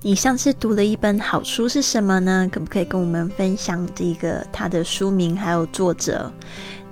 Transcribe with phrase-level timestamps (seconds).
[0.00, 2.48] 你上次读了一本好书是什么呢？
[2.52, 6.32] 可不可以跟我们分享这个它的书名还有作者？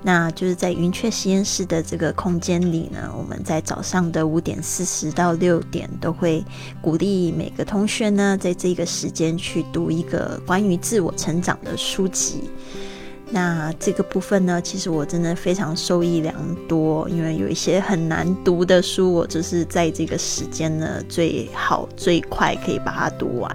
[0.03, 6.45] 那就是在云雀实验室的这个空间里呢，我们在早上的五点四十到六点都会
[6.82, 12.51] 鼓励每个同学呢，在这个时间去读一个关于自我成长的书籍。
[13.29, 16.34] 那这个部分呢，其实我真的非常受益良
[16.69, 23.55] 多，因为有一些很难读的书，我就是在这个时间呢最好最快可以把它读完。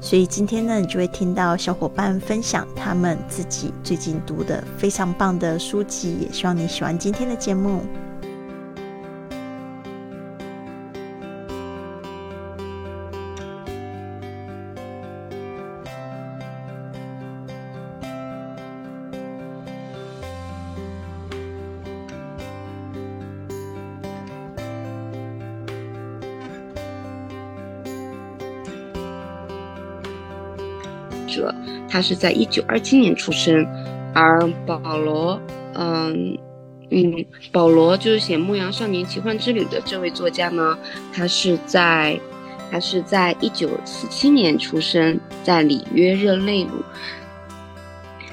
[0.00, 7.82] 所以今天呢，你就会听到小伙伴分享他们自己最近读的非常棒的书籍，也希望你喜欢今天的节目。
[31.90, 33.66] 他是在一九二七年出生，
[34.14, 35.40] 而保罗，
[35.74, 36.38] 嗯
[36.90, 40.78] 嗯，保罗就是写《牧羊少年奇幻之旅》的这位作家呢，
[41.12, 42.18] 他是在
[42.70, 46.70] 他是在一九四七年出生在里约热内卢。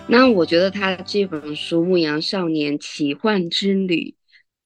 [0.08, 4.16] 那我觉得他这本书《牧羊少年奇幻之旅》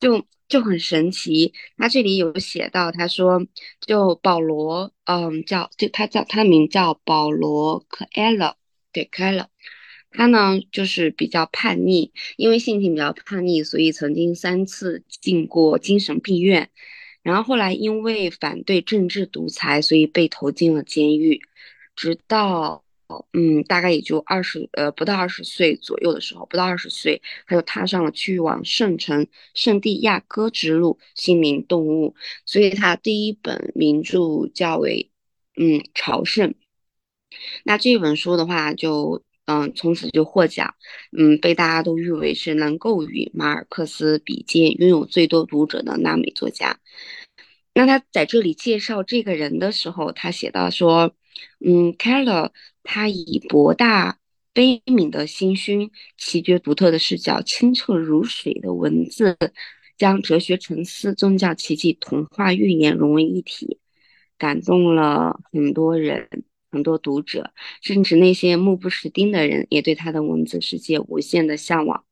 [0.02, 0.26] 就。
[0.52, 3.42] 就很神奇，他这里有写到，他说，
[3.80, 8.58] 就保罗，嗯，叫就他叫他的名叫保罗克埃勒，
[8.92, 9.50] 对，开了，
[10.12, 16.70] 他呢就是比较叛逆，因为性情比较叛逆，所以曾经三次进过精神病院，
[17.24, 21.42] 然后后来因为反对政治独裁，所以被投进了监狱，
[21.96, 22.84] 直到。
[23.34, 32.16] 嗯，大概也就二十呃不到二十岁左右的时候，不到二十岁，他就踏上了去往圣城圣地亚哥之路，心灵动物。
[32.46, 35.12] 所以他第一本名著叫为
[35.58, 36.56] 嗯朝圣。
[37.64, 40.76] 那这本书的话，就嗯从此就获奖，
[41.18, 46.80] 嗯被大家都誉为是能够与马尔克斯比肩，拥有最多读者的拉美作家。
[47.74, 51.14] 那他在这里介绍这个人的时候，他写到说，
[51.66, 52.52] 嗯，Keller。
[52.84, 54.18] 他以博大
[54.54, 59.38] 悲悯的心胸、奇绝独特的视角、清澈如水的文字，
[60.00, 63.78] 将哲学沉思、宗教奇迹、童话寓言融为一体，
[64.40, 66.28] 感动了很多人、
[66.72, 67.52] 很多读者，
[67.82, 72.06] 甚至那些目不识丁的人也对他的文字世界无限的向往。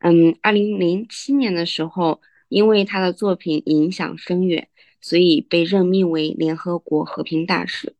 [0.00, 4.68] 嗯，二零零七年的时候，因为他的作品影响深远，
[5.00, 7.94] 所以被任命为联合国和平大使。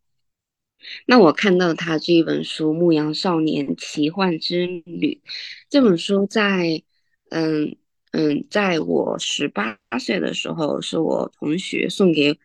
[1.06, 5.20] 那我看到他这一本书《牧羊少年奇幻之旅》，
[5.68, 6.84] 这本书在，
[7.30, 7.76] 嗯
[8.12, 12.38] 嗯，在我十八岁的时候，是我同学送给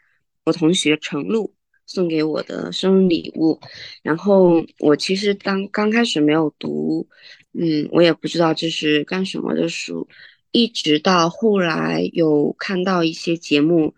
[0.46, 1.54] 我同学程璐
[1.94, 3.60] 送给我的生日礼物。
[4.02, 7.08] 然后我其实当刚开始没有读，
[7.54, 10.08] 嗯，我也不知道这是干什么的书，
[10.52, 13.94] 一直到后来有看到一些节目。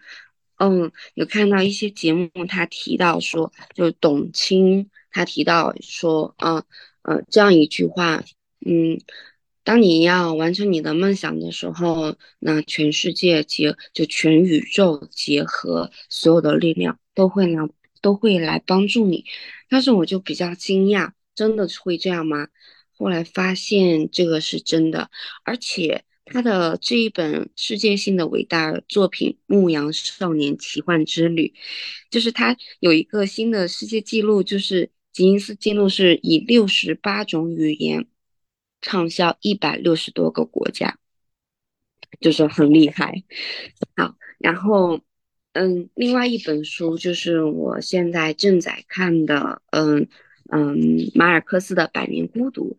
[0.57, 6.63] 嗯，有看到一些节目，他提到说，就董卿，他提到说，嗯，
[7.01, 8.23] 呃，这样一句话，
[8.65, 8.97] 嗯，
[9.65, 17.67] 当你要完成你的梦想的时候，那全世界结，就全宇宙结合所有的力量，都会来，
[18.05, 19.25] 都会来帮助你。
[19.69, 22.47] 但是我就比较惊讶，真的会这样吗？
[22.97, 25.09] 后来发现这个是真的，
[25.43, 26.03] 而且。
[26.27, 31.53] 他的这一本世界性的伟大作品《牧羊少年奇幻之旅》，
[32.09, 38.07] 就是他有一个新的世界纪录，就是吉尼斯纪录是以六十八种语言
[38.81, 40.97] 畅销一百六十多个国家，
[42.19, 43.23] 就是很厉害。
[43.95, 44.99] 好，然后
[45.55, 50.05] 嗯，另外一本书就是我现在正在看的，嗯
[50.51, 52.75] 嗯，马尔克斯的《百年孤独》。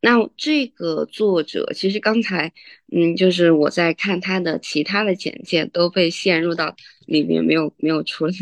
[0.00, 2.54] 那这个作者其实刚才，
[2.90, 6.74] 嗯，就是我在看他的其他的简介，都被陷入到
[7.06, 8.32] 里面，没有没有出来，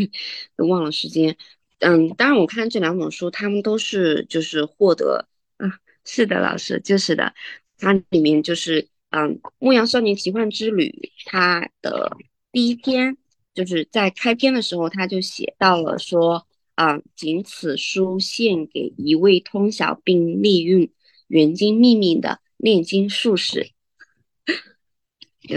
[0.56, 1.36] 都忘了时间。
[1.80, 5.26] 嗯，当然我看这两本书，他们都是就是获得
[5.56, 7.34] 啊，是的，老师就是的，
[7.76, 10.90] 它里面就是嗯，《牧羊少年奇幻之旅》，
[11.24, 12.16] 它的
[12.52, 13.16] 第一篇
[13.54, 20.88] 就是在开篇的时候，他就写到了说，啊，仅此书献给一位通晓并利用。
[21.26, 23.70] 元经秘密的炼金术士，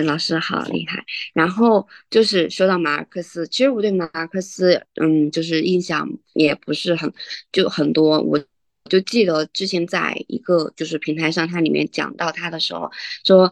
[0.06, 1.06] 老师好厉害。
[1.34, 7.14] 然后就是说到马尔克斯，其实我对马尔克斯，嗯，就是印象也不是很
[7.52, 8.22] 就很多。
[8.22, 8.42] 我
[8.90, 12.90] 就记得之前在一个就是平台上，它里面讲到他的时候，
[13.26, 13.52] 说，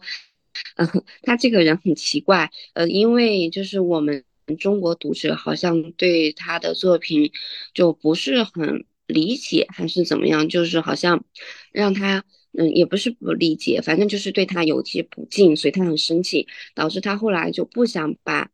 [0.76, 7.32] 嗯，他这个人很奇怪，呃，因为就是我们中国读者好像对他的作品
[7.74, 10.48] 就不是很理解，还是怎么样？
[10.48, 11.24] 就是好像
[11.72, 12.24] 让他，
[12.56, 18.44] 嗯，也不是不理解，反正就是对他有些不敬，所以他很生气，导致他后来就不想把《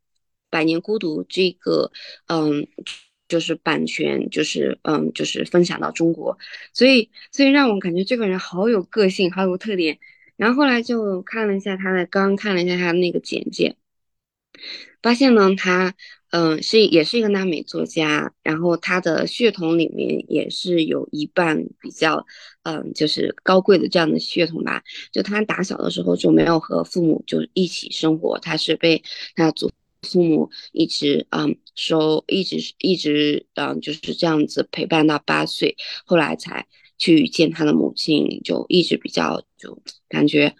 [0.49, 1.91] 百年孤独》这个，
[2.27, 2.67] 嗯，
[3.27, 6.37] 就是版权，就是嗯，就是分享到中国。
[6.73, 9.99] 所以，所以让我感觉这个人好有个性，好有特点。
[10.35, 13.75] 然后后来就看了一下他的，刚看了一下他的那个简介。
[15.01, 15.93] 发现呢，他
[16.29, 22.25] 嗯是也是一个纳美作家，然后他的血统里面也是有一半比较
[22.63, 24.81] 嗯就是高贵的这样的血统吧。
[25.11, 29.03] 就他打小的时候就没有和父母就一起生活，他是被
[29.35, 29.71] 他祖
[30.01, 36.65] 父母一直嗯收，一直一直嗯就是这样子陪伴到八岁，后来才
[36.97, 40.55] 去见他的母亲，就一直比较就感觉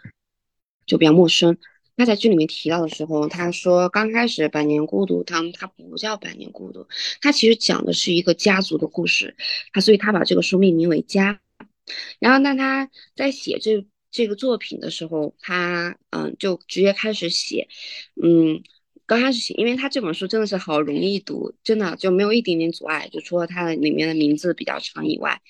[0.85, 1.57] 就比较陌生。
[1.95, 6.81] 他在剧里面提到的时候，他说刚开始《百年孤独》他他不叫《百年孤独》，
[7.21, 9.35] 他其实讲的是一个家族的故事，
[9.71, 11.33] 他所以他把这个书命名为《家》。
[12.19, 17.67] 然后，那他在写这这个作品的时候，他嗯就直接开始写，
[18.21, 18.63] 嗯，
[19.05, 25.41] 刚开始写，因为他这本书真的是好容易读，真的就没有一点点阻碍，就除了他的里面的名字比较长以外。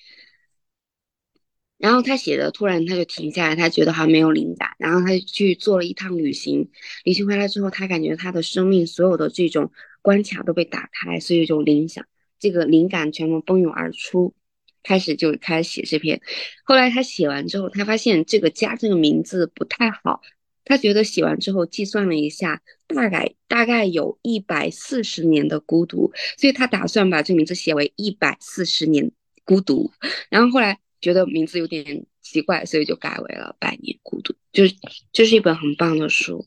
[1.76, 6.70] 然后他写的突然他就停下来，他觉得好像没有灵感，然后他就去做了一趟旅行。
[7.04, 12.06] 旅行回来之后，他感觉他的生命所有的这种关卡都被打开，所以就灵想，
[12.38, 14.34] 这个灵感全部奔涌而出，
[14.82, 16.22] 开始就开始写这篇。
[16.64, 20.22] 后来他写完之后，他发现这个家这个名字不太好，
[20.64, 29.10] 他觉得写完之后计算了一下，大概大概有一百四十年的孤独，所以他打算把这个名字写为一百四十年
[29.44, 29.90] 孤独。
[30.30, 30.78] 然后后来。
[31.04, 34.74] 觉得名字有点奇怪，所以就改为了《百年孤独》，就是
[35.12, 36.46] 就是一本很棒的书。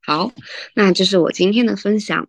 [0.00, 0.30] 好，
[0.74, 2.28] 那这是我今天的分享。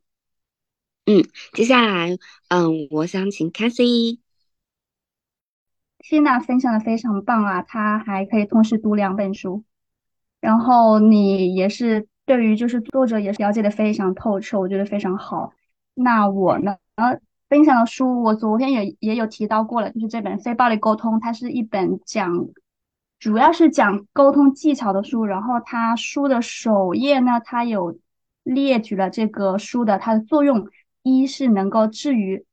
[1.05, 2.17] 嗯，接下来，
[2.47, 4.19] 嗯，我想请 Cassie。
[5.99, 9.65] 谢娜分享的非常棒啊，她还可以同时读两本书，
[10.39, 15.51] 然后你也是对于就是作者也是了解的非常透彻，我觉得非常好。
[15.93, 16.77] 那我呢？
[17.55, 22.49] 分享的书，我昨天也也有提到过了，就是这本《非暴力沟通》，它是一本讲，
[23.17, 25.23] 主要是讲沟通技巧的书。
[25.23, 27.97] 然后它书的首页呢，它有
[28.43, 30.67] 列举了这个书的它的作用：
[31.01, 32.45] 一是能够治愈，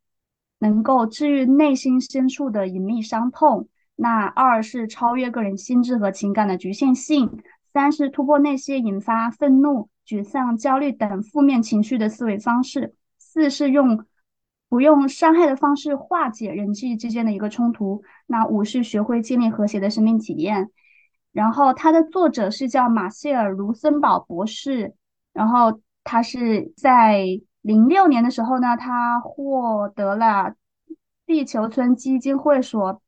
[0.60, 3.66] 能够治愈内心深处的隐秘伤痛；
[3.96, 7.26] 那二是超越个人心智和情感的局限性；
[7.72, 14.06] 三是突破那些引发愤怒、沮丧、焦虑等负面情绪的思维方式；四是用。
[14.72, 18.02] 不用伤害的方式化解人际之间的一个冲突。
[18.26, 20.70] 那五是学会建立和谐的生命体验。
[21.30, 24.94] 然后它的作者是叫马歇尔·卢森堡博士。
[25.34, 27.22] 然后他是在
[27.60, 30.54] 零六年的时候呢，他获得了
[31.26, 33.02] 地球村基金会所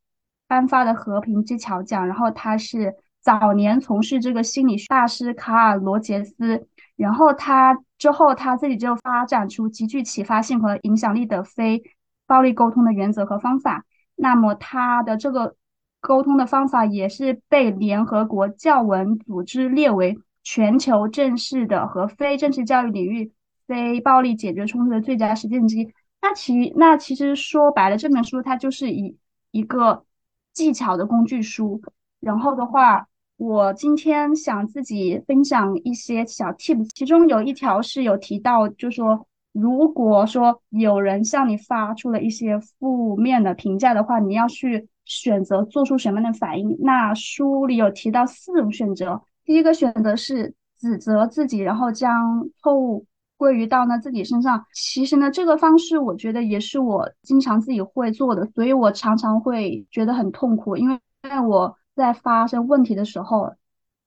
[0.46, 2.06] 颁发的和平之桥奖。
[2.06, 6.68] 然后他是早年从事这个心理大师卡尔·罗杰斯。
[6.94, 7.82] 然后他。
[8.04, 11.82] 之后，他自己就发展出极具启发性和影响力的非
[12.26, 13.86] 暴力沟通的原则和方法。
[14.14, 15.56] 那么，他的这个
[16.00, 23.32] 沟通的方法也是被联合国教文组织列为全球正式的和非正式教育领域
[23.66, 25.90] 非暴力解决冲突的最佳实践之一。
[26.20, 29.16] 那其那其实说白了，这本书它就是一
[29.50, 30.04] 一个
[30.52, 31.80] 技巧的工具书。
[32.20, 33.08] 然后的话。
[33.36, 46.76] 我今天想自己分享一些小 tip，其中有一条是有提到，就说如果说有人向你发出了一些负面的评价的话，你要去选择做出什么样的反应？
[46.80, 53.04] 那书里有提到四种选择，第一个选择是指责自己，然后将错误
[53.36, 54.64] 归于到呢自己身上。
[54.72, 61.76] 其实呢，这个方式我觉得也是我经常自己会做的，所以我常常会觉得很痛苦，因为因为我。
[61.94, 63.54] 在发生问题的时候，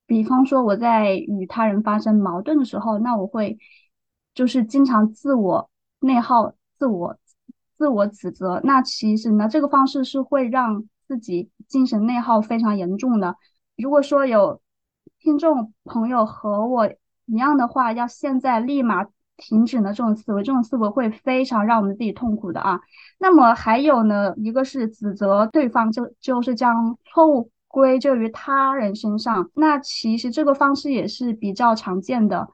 [0.06, 3.58] 比方说我在与他人发生矛盾的时候，那我会
[4.34, 7.16] 就是经常自我内耗、自我
[7.76, 8.60] 自我指责。
[8.64, 13.36] 那其实呢，这个方式是会让自己精神内耗非常严重的。
[13.76, 14.60] 如果说有
[15.18, 16.88] 听众朋友和我
[17.26, 22.80] 一样的话，要现在立马停止呢这种思维，这种思维会非常让我们自己痛苦的啊。
[23.18, 27.50] 那么还有呢，一个是指责对方，就就是将错误。
[27.68, 32.48] 归咎于他人身上，那其实这个方式也是比较常见的。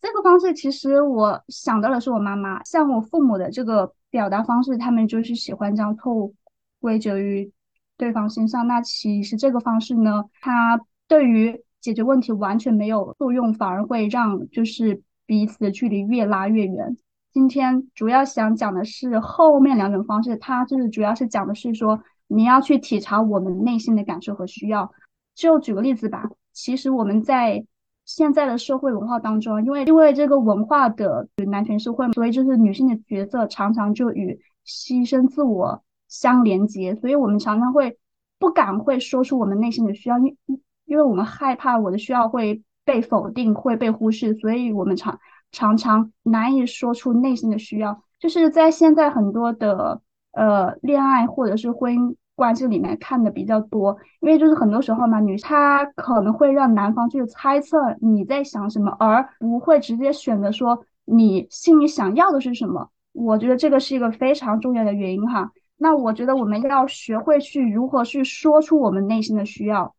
[0.00, 6.34] 这个方式其实我想到的是我妈妈，像我父母的这个表达方式，他们就是喜欢将错误
[6.80, 7.52] 归咎于
[7.98, 8.66] 对方身上。
[8.66, 16.96] 那其实这个方式呢，它对于解决问题完全没有作用，反而会让就是彼此的距离越拉越远。
[17.32, 22.00] 今天主要想讲的是后面两种方式，它就是主要是讲的是说
[22.30, 24.92] 你要去体察我们内心的感受和需要。
[25.34, 27.64] 就举个例子吧，其实我们在
[28.04, 37.98] 现在的社会文化当中，因为因为这个文化的男权社会，所以就是女性的角色常常就与牺牲自我相连接，所以我们常常会
[38.38, 40.36] 不敢会说出我们内心的需要，因
[40.84, 45.18] 因为我们害怕我的需要会被否定，会被忽视，所以我们常
[45.52, 48.02] 常常难以说出内心的需要。
[48.18, 52.14] 就是在现在很多的呃恋爱或者是婚姻。
[52.36, 62.88] 关系里面看的比较多，因为就是很多时候嘛，女她可能会让男方去猜测你在想什么，而不会直接选择说你心里想要的是什么。
[63.12, 65.52] 我觉得这个是一个非常重要的原因哈。
[65.76, 69.94] 那我觉得我们要学会去如何去说出我们内心的需要，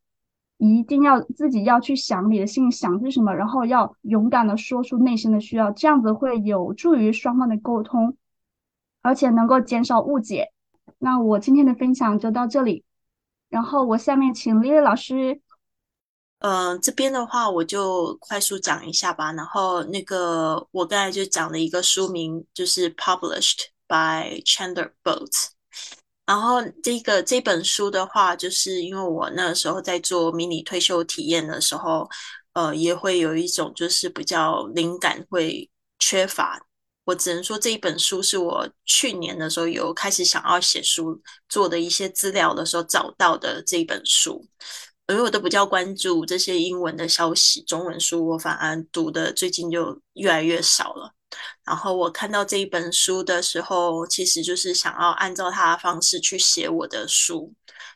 [0.58, 8.16] 一定要自己要去想你的心里想是什么，然后要勇敢的说出内心的需要，这样子会有助于双方的沟通，
[9.02, 10.52] 而且能够减少误解。
[11.00, 12.84] 那我今天的分享就到这里，
[13.50, 15.42] 然后我下面请丽丽老师。
[16.40, 19.32] 嗯，这边的话我就快速讲一下吧。
[19.34, 25.50] 然后那个我刚才就讲了一个书名，就是 Published by Chandler Bolt。
[26.26, 32.10] 然后这个这本书的话，就是因为我那时候在做迷你退休体验的时候，
[32.54, 36.66] 呃，也会有一种就是比较灵感会缺乏。
[37.04, 44.48] 我只能说这一本书是我去年的时候有开始想要写书做的一些资料的时候找到的这一本书，
[45.08, 51.12] 因为我都比较关注这些英文的消息，中文书我反而读的最近就越来越少了。
[51.66, 57.54] 然后我看到这一本书的时候，其实就是想要按照他的方式去写我的书。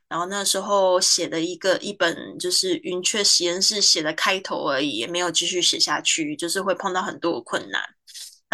[0.08, 7.82] 然后那时候写的一个一本就是云雀实验室写的开头而已，也没有继续写下去，就是会碰到很多困难。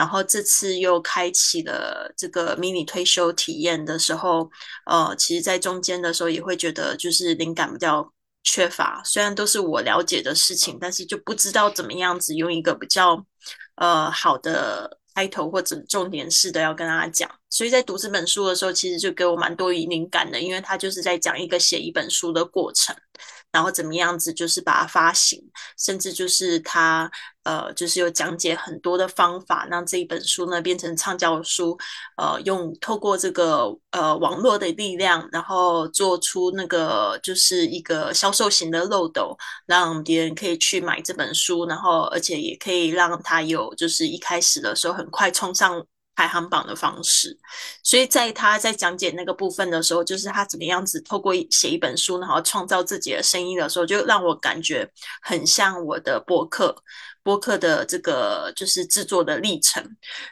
[0.01, 4.49] 然后这次又开启了这个迷你退休体验的时候，
[4.87, 8.11] 呃，其实，在中间的时候也会觉得就是灵感比较
[8.43, 8.99] 缺乏。
[9.05, 13.23] 虽然都是我了解的事情，但是就不知道怎么样子用一个比较
[13.75, 17.29] 呃好的开头或者重点式的要跟大家讲。
[17.51, 22.95] 所以在读这本书的时候，其实就给我蛮多灵感的，因为他就是在讲一个写一本书的过程。
[23.51, 25.41] 然后怎么样子，就是把它发行，
[25.77, 27.11] 甚至就是他
[27.43, 31.77] 呃，就是有讲解很多的方法，让这一本书呢变成畅销书。
[32.17, 45.85] 呃，用透过这个呃网络的力量，然后做出那个就是一个销售型的漏斗，让别人可以去买这本书，然后而且也可以让他有就是一开始的时候很快冲上。
[46.21, 47.35] 排行榜的方式，
[47.81, 54.87] 所以在他在讲解那个部分的时候，就是他怎么样子透过写一本书，然后创造自己的声音的时候，就让我感觉
[55.23, 56.75] 很像我的博客，
[57.23, 59.83] 播客的这个就是制作的历程。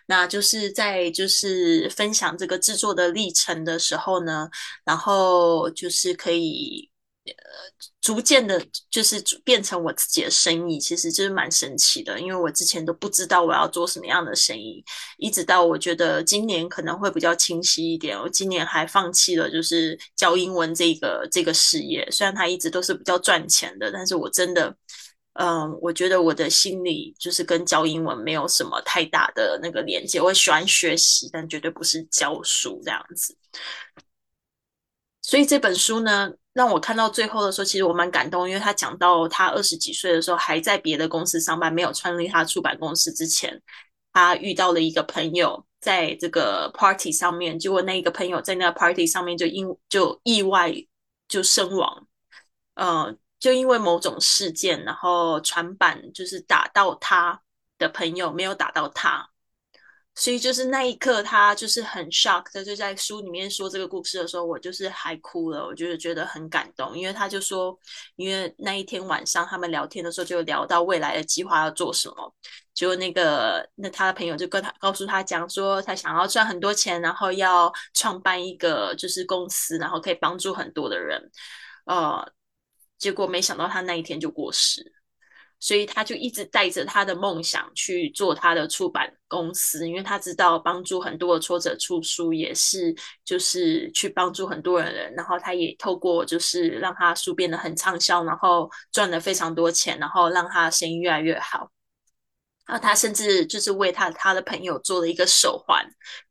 [0.06, 4.48] 那就是在就是分享这个制作的历程的时候呢，
[4.86, 6.89] 然后就是可以。
[7.38, 12.20] 呃，逐渐的，就是变成我自己的生意，其实就是蛮神奇的。
[12.20, 14.84] 因为我之前都不知道我要做什么样的生意，
[15.18, 18.20] 一直到我觉得今年可能会比较清晰一点。
[18.20, 24.76] 我今年还放弃了就是教英文这个这个事业，虽然它一直都是比较赚钱的，但是我真的，
[25.34, 30.20] 嗯，我觉得我的心里就是跟教英文没有什么太大的那个连接。
[30.22, 33.36] 我喜欢学习，但绝对不是教书这样子。
[35.22, 36.32] 所以这本书呢？
[36.54, 43.62] 让我看到最后的时候，其实我蛮感动，因为他讲到他二十几岁的时候还在别的公司上班，没有创立他出版公司之前，
[44.12, 50.74] 他遇到了一个朋友，在这个 party 上面，结果那一个朋友在那个 party 上面就因就意外
[51.28, 52.08] 就身亡，
[52.74, 57.42] 呃，就因为某种事件，然后船板就是打到他
[57.78, 59.30] 的朋友，没有打到他。
[60.20, 67.78] 所以就是那一刻，他就是很 shock，他就在书里面说这个故事的时候，我就是还哭了，我就是觉得很感动，因为他就说，
[68.18, 72.36] 因为那一天晚上他们聊天的时候就聊到未来的计划要做什么，
[72.74, 81.32] 结果那个那他的朋友就跟他告诉他讲说，他想要赚很多钱，然后要创办一个就是公司，然后可以帮助很多的人，
[81.86, 82.30] 呃，
[82.98, 84.99] 结果没想到他那一天就过世。
[85.60, 101.70] 所以他就一直带着他的梦想去做他的出版公司，因为他知道帮助很多的挫折出书也是就是去帮助很多人，然后他也透过就是让他书变得很畅销，然后赚了非常多钱，然后让他生意越来越好。
[102.66, 105.84] 然后他甚至就是为他他的朋友做了一个手环，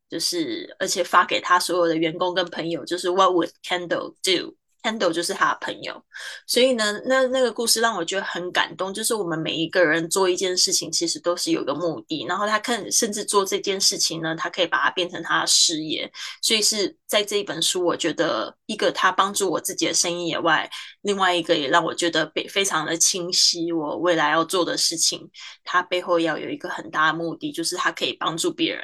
[0.09, 4.55] 就是而且发给他所有的员工跟朋友，就是 What would Candle do？
[4.81, 6.01] Kendall 就是他的朋友，
[6.47, 8.93] 所以呢，那那个故事让我觉得很感动。
[8.93, 12.25] 就是我们每一个人做一件事情，其实都是有个目的。
[12.25, 16.09] 然后他看，甚至做这件事情呢，他可以把它变成他的事业。
[16.41, 20.69] 所以是在这一本书，我觉得一个他帮助我自己的生意以外，
[21.01, 23.71] 另外一个也让我觉得非非常的清晰。
[23.73, 25.29] 我未来要做的事情，
[25.65, 28.83] 它背后要有一个很大的目的，就是他可以帮助别人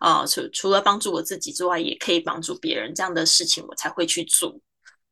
[0.00, 0.26] 啊。
[0.26, 2.92] 除除了帮助我自己之外，也可以帮助别人。
[2.94, 4.58] 这样的事情我才会去做。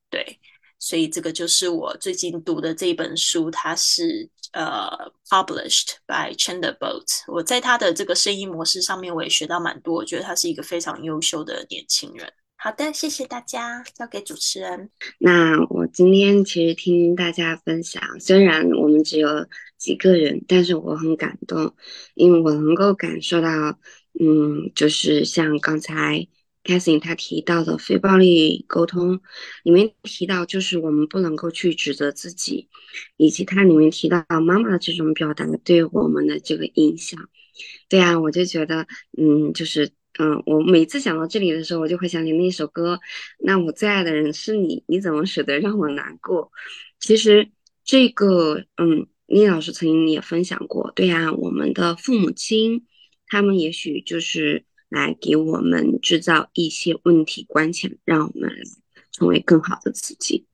[0.08, 0.38] 对，
[0.78, 4.88] 所以这个就是我最近读的这一本书，它是呃
[5.28, 7.04] published by Chandler Boat。
[7.26, 12.32] 我在他的这个生意模式上面，我也学到蛮多，我觉得他是一个非常优秀的年轻人。
[12.56, 14.88] 好的，谢谢大家，交给主持人。
[15.18, 19.28] 那我今天其实听大家分享，虽然我们只有
[19.76, 21.74] 几个人，但是我很感动，
[22.14, 23.48] 因为我能够感受到，
[24.20, 26.28] 嗯，就是像刚才。
[26.66, 29.20] Cathy 他提到的非暴力沟通
[29.62, 32.68] 里面提到，就是我们不能够去指责自己，
[33.16, 37.28] 以及它里面提到妈妈的这种表达对我们的这个影响。
[37.88, 42.98] 对啊，我就觉得，嗯，就是，嗯，我每次想到这里的时候，我就会想起那首歌。
[43.38, 46.50] 那我最爱的人是你，你怎么舍得让我难过？
[46.98, 47.48] 其实
[47.84, 50.90] 这个，嗯，李老师曾经也分享过。
[50.96, 52.86] 对呀，我们的父母亲，
[53.28, 54.64] 他们也许就是。
[54.96, 58.50] 来给我们制造一些问题关卡，让我们
[59.12, 60.46] 成为更好的自己。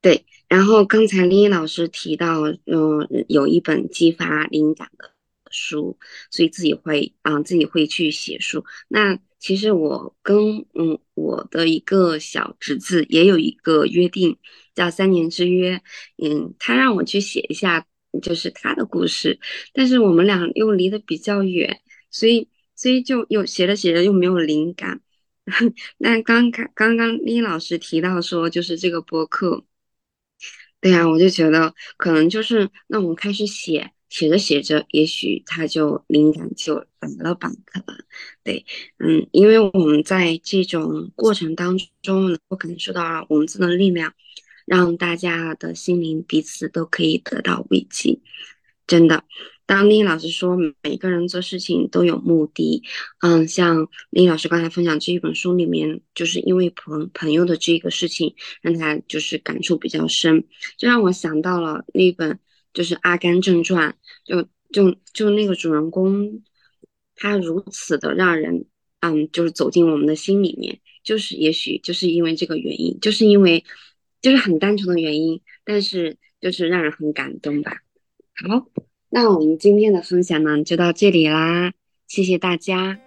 [0.00, 5.10] 对，然后刚才丽丽老师提到，嗯，有一本激发灵感的
[5.50, 5.98] 书，
[6.30, 8.64] 所以自己会啊，自己会去写书。
[8.86, 14.38] 那其实我跟嗯我的一个小侄子也有一个约定，
[14.72, 15.82] 叫三年之约。
[16.22, 17.84] 嗯，他让我去写一下，
[18.22, 19.40] 就是他的故事，
[19.72, 21.80] 但是我们俩又离得比较远，
[22.12, 22.48] 所以。
[22.76, 25.00] 所以就又写着写着又没有灵感。
[25.98, 29.64] 那刚刚刚刚丽老师提到说，就是这个播客，
[30.80, 37.48] 对呀，我就觉得可能就是那我们开始写，写着写着，也许他就灵感就来了吧？
[37.64, 37.96] 可能
[38.42, 38.66] 对，
[38.98, 44.14] 嗯，因为我们在这种过程当中能够感受到文字的力量，
[44.64, 48.18] 让大家的心灵彼此都可以得到慰藉，
[48.86, 49.24] 真的。
[49.66, 52.84] 当丽老师说每个人做事情都有目的，
[53.20, 60.44] 嗯，像丽老师刚才分享这一本书里面，就是因为朋朋友的这个事情，让他就是感触比较深，
[60.78, 62.38] 就让我想到了那本
[62.72, 63.90] 就是《阿甘正传》，
[64.24, 66.44] 就就就那个主人公，
[67.16, 68.66] 他如此的让人，
[69.00, 73.64] 嗯，就是走进我们的心里面，就是也许就是因为这个原因，就是因为
[74.22, 77.78] 就是很单纯的原因，但是就是让人很感动吧。
[78.36, 78.66] 好。
[79.08, 81.72] 那我们今天的分享呢，就到这里啦，
[82.06, 82.98] 谢谢大家。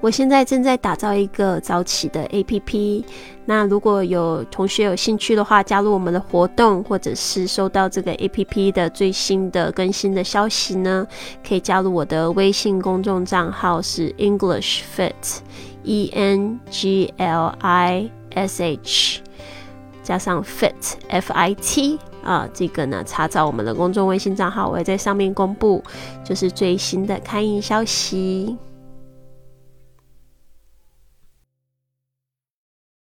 [0.00, 3.04] 我现在正在打造一个早起的 APP，
[3.44, 11.06] 那如果有同学有兴趣的话，加入我们的活动，或者是收到这个 APP 的最新的更新的消息呢，
[11.46, 19.20] 可以加入我的微信公众账号是 English Fit，E N G L I S H。
[20.02, 20.72] 加上 fit
[21.08, 25.82] f i t 啊，这个呢，查找我们的公众微信账号，我会在上面公布，
[26.24, 28.56] 就是最新的开营消息。